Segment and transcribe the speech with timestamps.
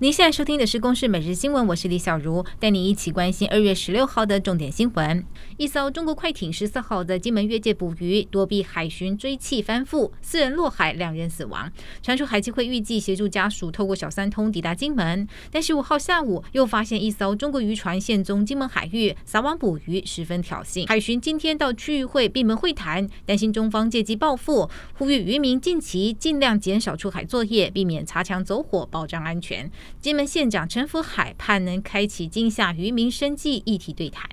[0.00, 5.24] 您现在收听的是《公视每日新闻》，我是李小茹，带你一起关心二月十六号的重点新闻。
[5.56, 11.68] 一艘中国快艇十四号在金门越界捕鱼，躲避海巡追缉翻覆，四人落海，两人死亡。
[12.00, 20.86] 传出海基会预计协助家属透过小三通抵达金门，但十五号下午又发现一艘中国渔船现踪金门海域，撒网捕鱼，十分挑衅。
[20.86, 29.68] 海巡今天到区域会闭门会谈，担心中方借机报复，呼吁渔民近期尽量减少出海作业，避免擦枪走火，保障安全。
[30.00, 34.28] 金门县长陈福海盼能开启今夏渔民生计议题对谈。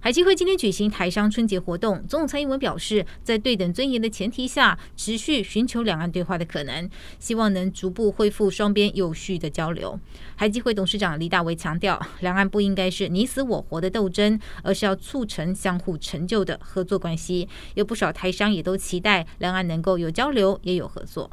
[0.00, 6.88] 海基会今天举行台商春节活动，总统蔡英文表示，在对等尊严的前提下，持续寻求两岸对话的可能，
[7.18, 9.98] 希望能逐步恢复双边有序的交流。
[10.36, 17.48] 海基会董事长李大为强调，两岸不应该是你死我活的斗争，而是要促成相互成就的合作关系。
[17.74, 21.28] 有不少台商也都期待两岸能够有交流，也有合作。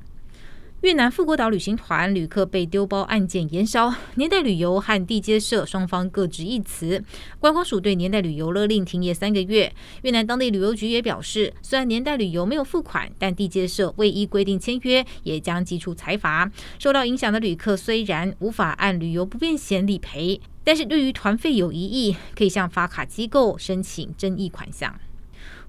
[0.85, 7.03] 越南富国岛旅行团旅客被丢包案件延烧，年代旅游和地接社双方各执一词。
[7.39, 9.73] 观光署对年代旅游勒令停业三个月。
[10.03, 16.51] 越南当地旅游局也表示，虽然年代旅游没有付款，但地接社未依规定签约，也将寄出裁罚。
[16.77, 24.93] 受到影响的旅客虽然无法按旅游不便险理赔，但是对于团费有异议，可以向发卡机构申请争议款项。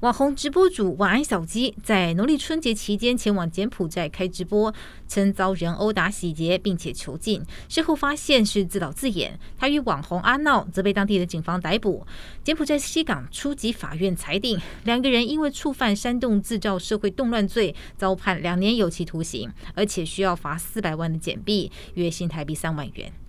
[0.00, 4.72] 网红直播主晚安小鸡在农历春节期间前往柬埔寨开直播，
[5.06, 7.42] 曾遭人殴打、洗劫，并且囚禁。
[7.68, 9.38] 事后发现是自导自演。
[9.56, 12.06] 他与网红阿闹则被当地的警方逮捕。
[12.44, 23.25] 柬埔寨西港初级法院裁定，两个人因为触犯煽动制造社会动乱罪，遭判两年有期徒刑，而且需要罚四百万的柬币，约新台币三万元。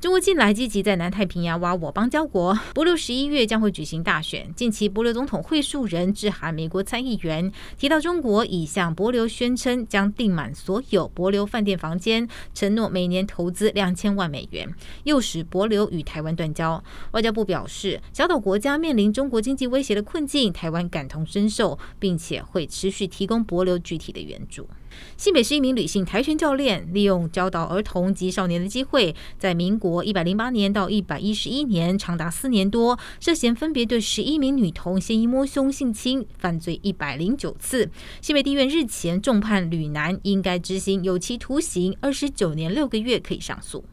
[0.00, 4.48] 中国近来积极在南太平洋挖我邦交国，帛琉十一月将会举行大选。
[4.54, 14.72] 近期，帛琉总统惠恕仁致函美国参议员，提到中国已向帛琉宣称将订满所有帛琉饭店房间，承诺每年投资两千万美元，
[15.02, 16.80] 诱使帛琉与台湾断交。
[17.10, 24.68] 外交部表示，小岛国家面临中国经济威胁的困境，台湾感同身受，并且会持续提供帛琉具体的援助。
[25.16, 37.90] 新北是一名女性跆拳教练，利用教导儿童及少年的机会，在民国一百零八年到一百一十一年，长达四年多，涉嫌分别对十一名女童嫌疑摸胸性侵，犯罪一百零九次。
[38.20, 43.84] 新北地院日前重判吕男，应该执行有期徒刑二十九年六个月，可以上诉。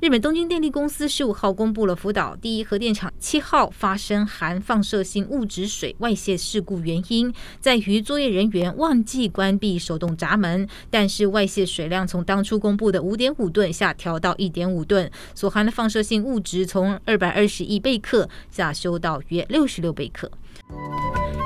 [0.00, 20.30] 日本东京电力公司十五号公布了福岛第一核电厂七号发生含放射性物质水外泄事故原因，在于作业人员忘记关闭手动闸门，但是外泄水量从当初公布的五点五吨下调到一点五吨，所含的放射性物质从二百二十亿贝克下修到约六十六贝克。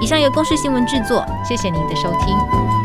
[0.00, 2.78] 以上由公视新闻制作，谢谢您的收听。